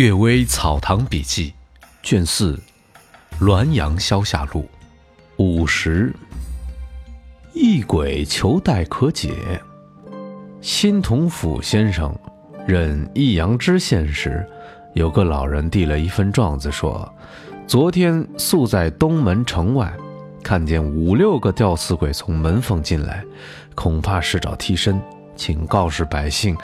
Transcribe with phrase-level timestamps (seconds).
[0.02, 1.52] 《岳微草堂笔记》
[2.02, 2.58] 卷四，
[3.44, 4.66] 《滦阳消夏录》
[5.44, 6.10] 五十。
[7.52, 9.60] 一鬼求待可解。
[10.62, 12.18] 新同府先生
[12.66, 14.42] 任益阳知县时，
[14.94, 17.14] 有个老人递了一份状子，说：
[17.66, 19.92] 昨天宿在东门城外，
[20.42, 23.22] 看见五六个吊死鬼从门缝进来，
[23.74, 24.98] 恐怕是找替身。
[25.40, 26.54] 请告示百姓，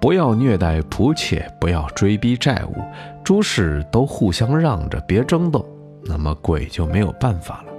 [0.00, 2.74] 不要虐待仆妾，不要追逼债务，
[3.22, 5.64] 诸事都互相让着，别争斗，
[6.04, 7.72] 那么鬼就没有办法了。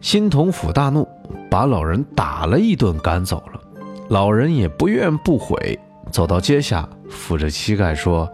[0.00, 1.06] 新同府大怒，
[1.50, 3.60] 把老人打了一顿，赶走了。
[4.08, 5.76] 老人也不怨不悔，
[6.12, 8.30] 走到阶下，扶着膝盖说：“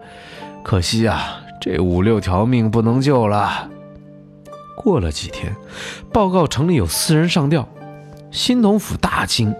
[0.63, 3.67] 可惜啊，这五六条命不能救了。”
[4.77, 5.55] 过了几天，
[6.13, 7.67] 报告城里有四人上吊，
[8.29, 9.51] 新同府大惊。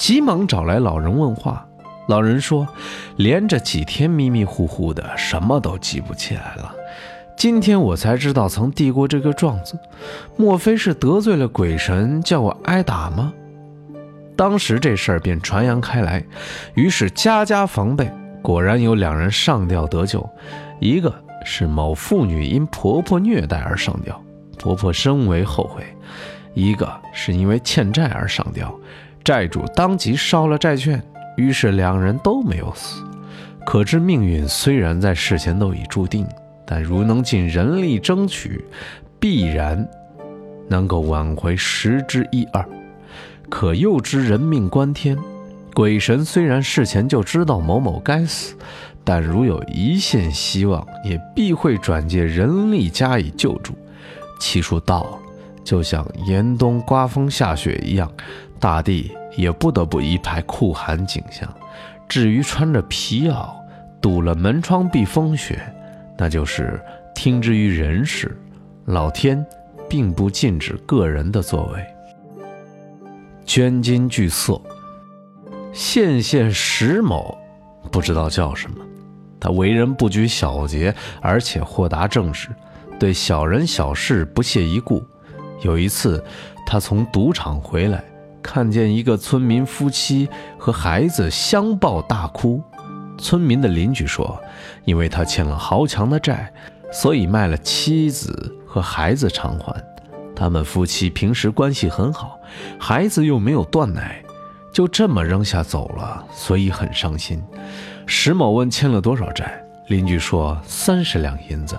[0.00, 1.68] 急忙找来老人问话，
[2.08, 2.66] 老人说
[3.18, 6.74] ：“连着几天迷迷糊糊的，什么都记不起来了。
[7.36, 9.78] 今天我才知道曾递过这个状子，
[10.38, 13.30] 莫非是得罪了鬼神，叫我挨打吗？”
[14.34, 16.24] 当时这事儿便传扬开来，
[16.72, 18.10] 于是家家防备。
[18.40, 20.26] 果然有两人上吊得救，
[20.80, 21.14] 一个
[21.44, 24.18] 是某妇女因婆婆虐待而上吊，
[24.58, 25.82] 婆婆深为后悔；
[26.54, 28.74] 一个是因为欠债而上吊。
[29.22, 31.02] 债主当即烧了债券，
[31.36, 33.02] 于是两人都没有死。
[33.66, 36.26] 可知命运虽然在事前都已注定，
[36.66, 38.64] 但如能尽人力争取，
[39.18, 39.86] 必然
[40.68, 42.66] 能够挽回十之一二。
[43.48, 45.16] 可又知人命关天，
[45.74, 48.56] 鬼神虽然事前就知道某某该死，
[49.04, 53.74] 但如有一线希望，也必会转借人力加以救助。
[54.40, 55.18] 气数到了，
[55.62, 58.10] 就像严冬刮风下雪一样。
[58.60, 61.52] 大地也不得不一派酷寒景象。
[62.06, 63.50] 至于穿着皮袄
[64.00, 65.60] 堵了门窗避风雪，
[66.18, 66.80] 那就是
[67.14, 68.36] 听之于人事，
[68.84, 69.44] 老天
[69.88, 71.84] 并不禁止个人的作为。
[73.46, 74.60] 捐金聚色，
[75.72, 77.36] 县县石某，
[77.90, 78.76] 不知道叫什么。
[79.40, 82.48] 他为人不拘小节，而且豁达正直，
[82.98, 85.02] 对小人小事不屑一顾。
[85.62, 86.22] 有一次，
[86.66, 88.04] 他从赌场回来。
[88.42, 90.28] 看见一个村民夫妻
[90.58, 92.62] 和孩子相抱大哭，
[93.18, 94.40] 村民的邻居说，
[94.84, 96.52] 因为他欠了豪强的债，
[96.92, 99.74] 所以卖了妻子和孩子偿还。
[100.34, 102.38] 他们夫妻平时关系很好，
[102.78, 104.22] 孩子又没有断奶，
[104.72, 107.42] 就这么扔下走了，所以很伤心。
[108.06, 111.78] 石某问欠了多少债，邻居说三十两银子。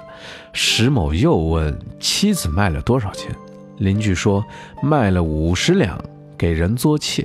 [0.53, 3.35] 石某又问妻子卖了多少钱，
[3.79, 4.45] 邻居说
[4.83, 5.99] 卖了五十两。
[6.41, 7.23] 给人作妾，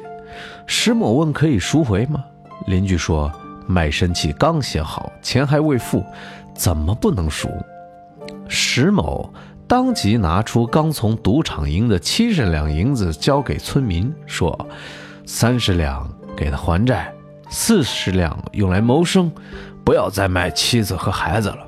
[0.67, 2.23] 石某问可以赎回吗？
[2.67, 3.33] 邻居说
[3.67, 6.05] 卖身契刚写好，钱还未付，
[6.55, 7.49] 怎么不能赎？
[8.47, 9.33] 石某
[9.67, 14.55] 当即拿出刚从赌场赢的七十两银子交给村民，说
[15.25, 16.07] 三十两
[16.37, 17.11] 给他还债，
[17.49, 19.33] 四十两用来谋生，
[19.83, 21.67] 不要再卖妻子和孩子了。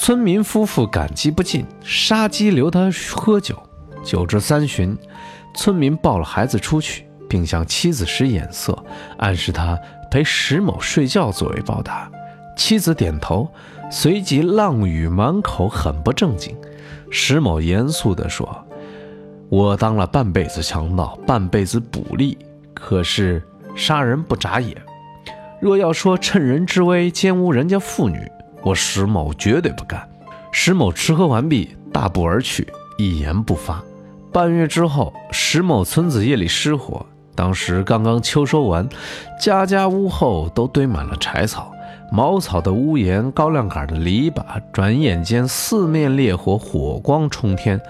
[0.00, 3.56] 村民夫妇感激不尽，杀鸡留他喝酒。
[4.02, 4.98] 酒至三巡。
[5.54, 8.76] 村民抱了孩子出去，并向妻子使眼色，
[9.18, 9.78] 暗示他
[10.10, 12.10] 陪石某睡觉作为报答。
[12.56, 13.48] 妻子点头，
[13.90, 16.56] 随即浪语满口，很不正经。
[17.10, 18.48] 石某严肃地说
[19.48, 22.36] ：“我当了半辈子强盗，半辈子捕吏，
[22.74, 23.42] 可是
[23.74, 24.76] 杀人不眨眼。
[25.60, 28.20] 若要说趁人之危奸污人家妇女，
[28.62, 30.08] 我石某绝对不干。”
[30.50, 32.66] 石某吃喝完毕，大步而去，
[32.96, 33.82] 一言不发。
[34.30, 37.04] 半月之后，石某村子夜里失火。
[37.34, 38.86] 当时刚刚秋收完，
[39.40, 41.72] 家家屋后都堆满了柴草、
[42.12, 44.42] 茅草的屋檐、高粱杆的篱笆。
[44.72, 47.80] 转眼间，四面烈火，火光冲天。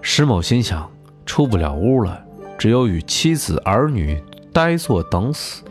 [0.00, 0.88] 石某心想，
[1.24, 2.20] 出不了屋了，
[2.56, 4.22] 只有与妻子儿女
[4.52, 5.62] 呆坐等死。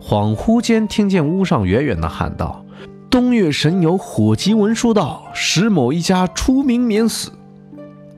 [0.00, 2.64] 恍惚间，听见屋上远远的喊道
[3.08, 7.30] ：“东岳神有火急文书到，石某一家出名免死。”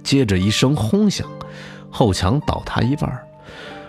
[0.05, 1.27] 接着一声轰响，
[1.91, 3.11] 后墙倒塌一半。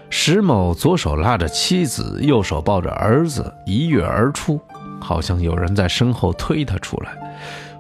[0.10, 4.60] 石某左手拉着妻子，右手抱着儿子，一跃而出，
[5.02, 7.12] 好像有人在身后推他出来。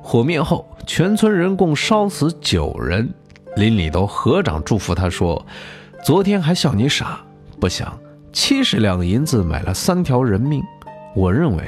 [0.01, 3.09] 火灭后，全村人共烧死九人，
[3.55, 5.43] 邻里都合掌祝福他说
[6.03, 7.19] ：“昨天还笑你傻，
[7.59, 7.97] 不想
[8.33, 10.61] 七十两银子买了三条人命。”
[11.15, 11.63] 我认为，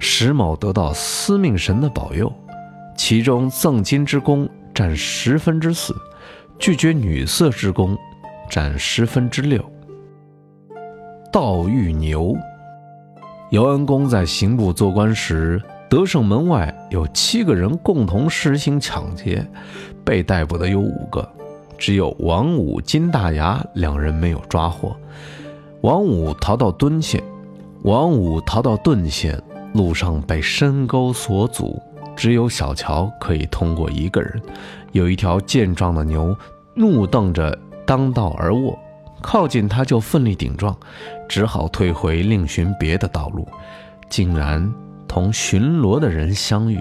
[0.00, 2.32] 石某得到司命神的保佑，
[2.96, 4.48] 其中赠金之功。
[4.76, 5.96] 占十分之四，
[6.58, 7.96] 拒绝女色之功，
[8.50, 9.64] 占十分之六。
[11.32, 12.36] 盗玉牛，
[13.52, 15.58] 姚恩公在刑部做官时，
[15.88, 19.46] 德胜门外有七个人共同实行抢劫，
[20.04, 21.26] 被逮捕的有五个，
[21.78, 24.94] 只有王五、金大牙两人没有抓获。
[25.80, 27.22] 王五逃到敦县，
[27.80, 31.80] 王五逃到顿县，路上被深沟所阻，
[32.16, 34.42] 只有小桥可以通过一个人。
[34.92, 36.36] 有一条健壮的牛，
[36.74, 38.78] 怒瞪着当道而卧，
[39.20, 40.76] 靠近他就奋力顶撞，
[41.28, 43.46] 只好退回，另寻别的道路。
[44.08, 44.72] 竟然。
[45.08, 46.78] 同巡逻的人相遇，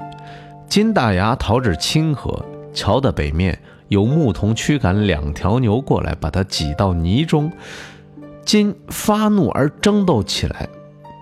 [0.67, 2.43] 金大牙逃至清河
[2.73, 3.57] 桥的北面，
[3.87, 7.49] 有牧童驱赶两条牛过来，把他挤到泥中。
[8.43, 10.67] 金发怒而争斗起来，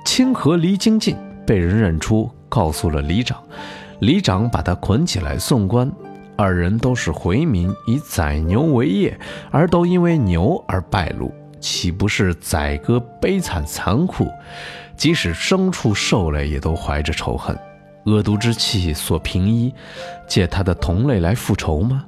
[0.05, 3.37] 清河离京近，被人认出，告诉了里长。
[4.03, 5.89] 里长把他捆起来送官。
[6.35, 9.17] 二人都是回民，以宰牛为业，
[9.49, 14.27] 而都因为牛而败露，岂不是宰割悲惨残酷？
[14.97, 17.57] 即使牲畜兽类也都怀着仇恨，
[18.05, 19.73] 恶毒之气所平一，
[20.27, 22.03] 借他的同类来复仇吗？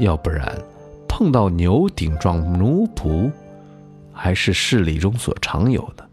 [0.00, 0.46] 要不然，
[1.08, 3.30] 碰到牛顶撞奴仆，
[4.12, 6.06] 还是市里中所常有的，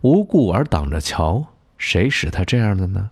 [0.00, 1.44] 无故而挡着桥，
[1.78, 3.10] 谁使他这样的呢？